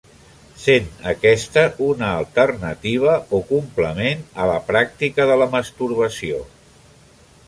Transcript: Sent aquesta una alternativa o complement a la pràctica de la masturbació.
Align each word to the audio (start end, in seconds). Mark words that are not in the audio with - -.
Sent 0.61 0.85
aquesta 1.11 1.65
una 1.87 2.07
alternativa 2.21 3.17
o 3.39 3.41
complement 3.51 4.25
a 4.45 4.47
la 4.53 4.57
pràctica 4.71 5.29
de 5.33 5.37
la 5.43 5.49
masturbació. 5.57 6.41